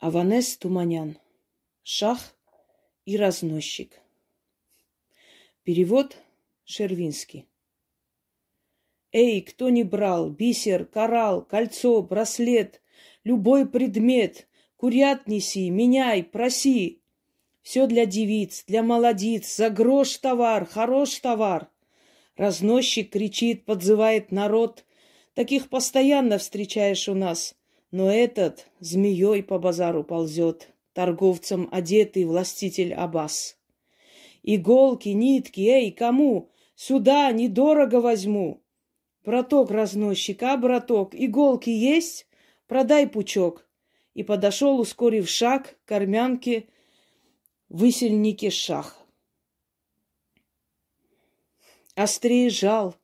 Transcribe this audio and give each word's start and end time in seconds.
Аванес 0.00 0.56
Туманян. 0.58 1.18
Шах 1.82 2.36
и 3.04 3.16
разносчик. 3.16 4.00
Перевод 5.64 6.16
Шервинский. 6.64 7.48
Эй, 9.10 9.40
кто 9.40 9.70
не 9.70 9.82
брал 9.82 10.30
бисер, 10.30 10.84
коралл, 10.84 11.42
кольцо, 11.42 12.00
браслет, 12.00 12.80
любой 13.24 13.68
предмет, 13.68 14.46
курят 14.76 15.26
неси, 15.26 15.68
меняй, 15.68 16.22
проси. 16.22 17.02
Все 17.62 17.88
для 17.88 18.06
девиц, 18.06 18.62
для 18.68 18.84
молодиц, 18.84 19.56
за 19.56 19.68
грош 19.68 20.16
товар, 20.18 20.64
хорош 20.64 21.18
товар. 21.18 21.70
Разносчик 22.36 23.10
кричит, 23.10 23.64
подзывает 23.64 24.30
народ. 24.30 24.84
Таких 25.34 25.68
постоянно 25.68 26.38
встречаешь 26.38 27.08
у 27.08 27.14
нас. 27.14 27.57
Но 27.90 28.10
этот 28.10 28.66
змеей 28.80 29.42
по 29.42 29.58
базару 29.58 30.04
ползет, 30.04 30.68
торговцем 30.92 31.68
одетый 31.72 32.24
властитель 32.24 32.92
Аббас. 32.92 33.56
Иголки, 34.42 35.08
нитки, 35.10 35.60
эй, 35.60 35.90
кому? 35.90 36.50
Сюда, 36.74 37.32
недорого 37.32 38.00
возьму. 38.00 38.62
Браток 39.24 39.70
разносчик, 39.70 40.42
а, 40.42 40.56
браток, 40.56 41.14
иголки 41.14 41.70
есть? 41.70 42.26
Продай 42.66 43.06
пучок. 43.06 43.66
И 44.14 44.22
подошел, 44.22 44.78
ускорив 44.78 45.28
шаг, 45.28 45.78
к 45.84 45.92
армянке 45.92 46.68
высельнике 47.68 48.50
шах. 48.50 48.98
Острее 51.94 52.50
жал, 52.50 52.94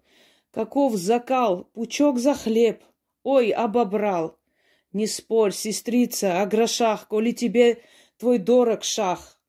каков 0.50 0.94
закал, 0.94 1.64
пучок 1.72 2.18
за 2.18 2.34
хлеб, 2.34 2.82
ой, 3.22 3.50
обобрал. 3.50 4.38
Не 4.94 5.08
спорь, 5.08 5.52
сестрица, 5.52 6.40
о 6.40 6.46
грошах, 6.46 7.08
коли 7.08 7.32
тебе 7.32 7.82
твой 8.16 8.38
дорог 8.38 8.84
шах. 8.84 9.40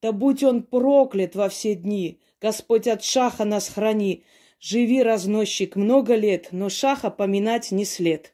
Да 0.00 0.12
будь 0.12 0.44
он 0.44 0.62
проклят 0.62 1.34
во 1.34 1.48
все 1.48 1.74
дни, 1.74 2.20
Господь 2.40 2.86
от 2.86 3.02
шаха 3.02 3.44
нас 3.44 3.68
храни. 3.68 4.22
Живи, 4.60 5.02
разносчик, 5.02 5.74
много 5.74 6.14
лет, 6.14 6.48
но 6.52 6.68
шаха 6.68 7.10
поминать 7.10 7.72
не 7.72 7.84
след. 7.84 8.32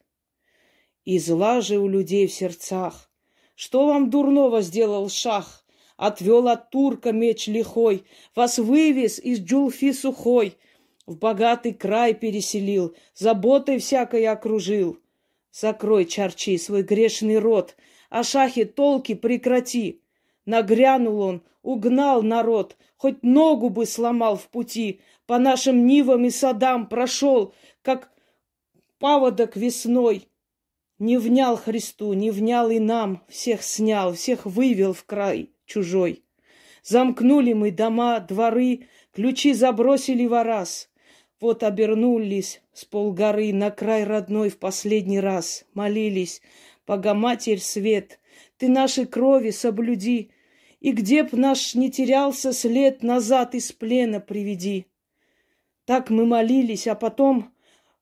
И 1.07 1.19
зла 1.19 1.63
же 1.63 1.79
у 1.79 1.89
людей 1.89 2.27
в 2.27 2.33
сердцах. 2.33 3.11
Что 3.55 3.87
вам 3.87 4.11
дурного 4.11 4.61
сделал 4.61 5.09
шах? 5.09 5.65
Отвел 5.97 6.47
от 6.47 6.69
турка 6.71 7.13
меч 7.13 7.47
лихой, 7.47 8.05
Вас 8.35 8.59
вывез 8.59 9.19
из 9.19 9.41
джулфи 9.41 9.93
сухой, 9.93 10.59
В 11.07 11.17
богатый 11.17 11.73
край 11.73 12.13
переселил, 12.13 12.95
Заботой 13.15 13.79
всякой 13.79 14.27
окружил. 14.27 14.99
Закрой, 15.53 16.05
чарчи, 16.05 16.59
свой 16.59 16.83
грешный 16.83 17.39
рот, 17.39 17.77
а 18.09 18.23
шахи 18.23 18.65
толки 18.65 19.15
прекрати. 19.15 20.03
Нагрянул 20.47 21.21
он, 21.21 21.43
угнал 21.63 22.23
народ, 22.23 22.77
хоть 22.97 23.23
ногу 23.23 23.69
бы 23.71 23.87
сломал 23.87 24.37
в 24.37 24.49
пути, 24.49 25.01
по 25.27 25.39
нашим 25.39 25.87
нивам 25.87 26.25
и 26.25 26.31
садам 26.31 26.89
прошел, 26.89 27.55
как 27.83 28.11
паводок 28.99 29.57
весной. 29.57 30.29
Не 30.99 31.17
внял 31.17 31.57
Христу, 31.57 32.13
не 32.13 32.31
внял 32.31 32.69
и 32.71 32.79
нам, 32.79 33.25
всех 33.29 33.63
снял, 33.63 34.13
всех 34.13 34.45
вывел 34.45 34.93
в 34.93 35.05
край 35.05 35.51
чужой. 35.65 36.25
Замкнули 36.83 37.55
мы 37.55 37.71
дома, 37.71 38.21
дворы, 38.21 38.89
ключи 39.13 39.55
забросили 39.55 40.27
во 40.27 40.45
раз. 40.45 40.90
Вот 41.41 41.63
обернулись 41.63 42.61
с 42.73 42.85
полгоры 42.85 43.53
на 43.53 43.71
край 43.71 44.05
родной 44.05 44.51
в 44.51 44.59
последний 44.59 45.21
раз, 45.21 45.65
молились, 45.73 46.43
Богоматерь 46.91 47.61
свет, 47.61 48.19
ты 48.57 48.69
нашей 48.69 49.07
крови 49.07 49.51
соблюди, 49.51 50.33
и 50.81 50.91
где 50.91 51.23
б 51.23 51.29
наш 51.33 51.77
не 51.77 51.89
терялся 51.89 52.53
след, 52.53 53.05
назад 53.05 53.55
из 53.55 53.71
плена 53.71 54.19
приведи. 54.19 54.87
Так 55.85 56.11
мы 56.11 56.27
молились, 56.27 56.89
а 56.89 56.97
потом 56.97 57.55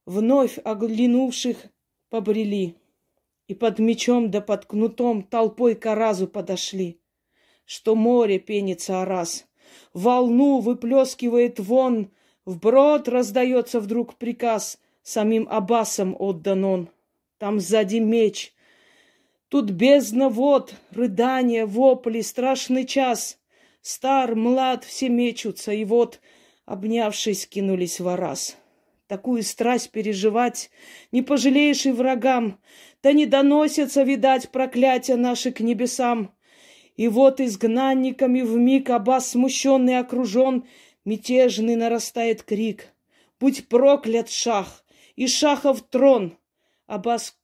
вновь 0.07 0.59
оглянувших 0.65 1.67
побрели, 2.09 2.77
и 3.47 3.55
под 3.55 3.79
мечом 3.79 4.31
да 4.31 4.41
под 4.41 4.65
кнутом 4.65 5.23
толпой 5.23 5.75
к 5.75 5.85
Аразу 5.85 6.27
подошли, 6.27 6.99
что 7.67 7.95
море 7.95 8.39
пенится 8.39 9.03
Араз, 9.03 9.47
волну 9.93 10.61
выплескивает 10.61 11.61
вон, 11.61 12.11
Вброд 12.49 13.09
раздается 13.09 13.79
вдруг 13.79 14.15
приказ, 14.15 14.79
самим 15.03 15.47
Аббасом 15.51 16.17
отдан 16.19 16.65
он. 16.65 16.89
Там 17.37 17.61
сзади 17.61 17.99
меч. 17.99 18.55
Тут 19.51 19.71
бездна 19.71 20.31
вод, 20.31 20.75
рыдания, 20.91 21.67
вопли, 21.67 22.23
страшный 22.23 22.87
час. 22.87 23.39
Стар, 23.83 24.35
млад, 24.35 24.85
все 24.85 25.11
мечутся, 25.11 25.73
и 25.73 25.85
вот, 25.85 26.21
обнявшись, 26.65 27.47
кинулись 27.47 28.01
в 28.01 28.17
раз. 28.17 28.57
Такую 29.09 29.43
страсть 29.43 29.91
переживать 29.91 30.71
не 31.13 31.21
пожалеешь 31.21 31.85
и 31.85 31.93
врагам, 31.93 32.59
да 33.03 33.13
не 33.13 33.27
доносятся, 33.27 34.05
видать, 34.05 34.49
проклятия 34.49 35.17
наши 35.17 35.53
к 35.53 35.61
небесам. 35.61 36.33
И 36.97 37.09
вот 37.09 37.43
изгнанниками 37.43 38.41
вмиг 38.41 38.89
Аббас 38.89 39.33
смущенный 39.33 39.99
окружен, 39.99 40.65
Мятежный 41.09 41.75
нарастает 41.75 42.43
крик. 42.43 42.93
Будь 43.41 43.67
проклят 43.69 44.29
шах, 44.29 44.85
и 45.17 45.27
шахов 45.27 45.81
трон. 45.81 46.37
Аббас 46.87 47.35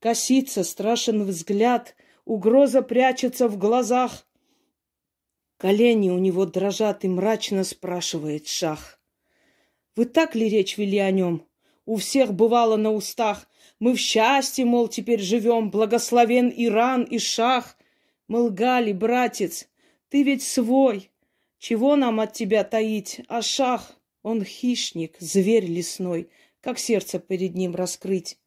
косится, 0.00 0.64
страшен 0.64 1.24
взгляд, 1.24 1.96
угроза 2.26 2.82
прячется 2.82 3.48
в 3.48 3.56
глазах. 3.56 4.26
Колени 5.56 6.10
у 6.10 6.18
него 6.18 6.44
дрожат 6.44 7.06
и 7.06 7.08
мрачно 7.08 7.64
спрашивает 7.64 8.46
шах. 8.46 9.00
Вы 9.96 10.04
так 10.04 10.34
ли 10.34 10.50
речь 10.50 10.76
вели 10.76 10.98
о 10.98 11.10
нем? 11.10 11.46
У 11.86 11.96
всех 11.96 12.34
бывало 12.34 12.76
на 12.76 12.92
устах. 12.92 13.48
Мы 13.78 13.94
в 13.94 13.98
счастье, 13.98 14.66
мол, 14.66 14.88
теперь 14.88 15.22
живем, 15.22 15.70
благословен 15.70 16.52
Иран 16.54 17.04
и 17.04 17.18
шах. 17.18 17.78
Мы 18.28 18.40
лгали, 18.40 18.92
братец, 18.92 19.70
ты 20.10 20.22
ведь 20.22 20.42
свой. 20.42 21.10
Чего 21.60 21.94
нам 21.94 22.20
от 22.20 22.32
тебя 22.32 22.64
таить? 22.64 23.20
А 23.28 23.42
шах, 23.42 23.92
он 24.22 24.42
хищник, 24.42 25.16
зверь 25.20 25.66
лесной. 25.66 26.30
Как 26.62 26.78
сердце 26.78 27.18
перед 27.18 27.54
ним 27.54 27.74
раскрыть? 27.74 28.38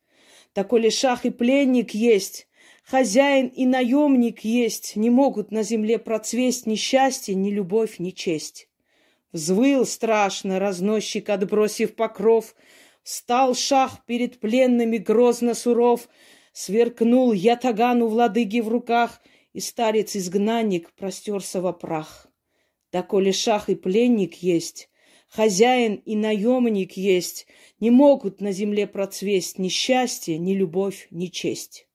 Такой 0.52 0.82
ли 0.82 0.90
шах 0.90 1.24
и 1.24 1.30
пленник 1.30 1.92
есть, 1.92 2.48
хозяин 2.84 3.50
и 3.50 3.68
наемник 3.68 4.40
есть, 4.40 4.96
не 4.96 5.12
могут 5.12 5.52
на 5.52 5.62
земле 5.62 6.00
процвесть 6.00 6.66
ни 6.66 6.74
счастье, 6.74 7.36
ни 7.36 7.52
любовь, 7.52 8.00
ни 8.00 8.10
честь. 8.10 8.68
Взвыл 9.32 9.86
страшно 9.86 10.60
разносчик, 10.60 11.30
отбросив 11.30 11.96
покров, 11.96 12.56
Встал 13.04 13.54
шах 13.54 14.04
перед 14.06 14.40
пленными 14.40 14.98
грозно 14.98 15.54
суров, 15.54 16.10
Сверкнул 16.52 17.32
ятагану 17.32 18.08
владыги 18.08 18.60
в 18.60 18.70
руках, 18.70 19.22
И 19.54 19.60
старец-изгнанник 19.60 20.92
простерся 20.94 21.62
во 21.62 21.74
прах. 21.74 22.28
Да 22.94 23.02
коли 23.02 23.32
шах 23.32 23.70
и 23.70 23.76
пленник 23.76 24.36
есть, 24.36 24.88
хозяин 25.28 25.96
и 25.96 26.16
наемник 26.16 26.92
есть, 26.96 27.48
не 27.80 27.90
могут 27.90 28.40
на 28.40 28.52
земле 28.52 28.86
процвесть 28.86 29.58
ни 29.58 29.68
счастье, 29.68 30.38
ни 30.38 30.54
любовь, 30.54 31.08
ни 31.10 31.26
честь. 31.26 31.88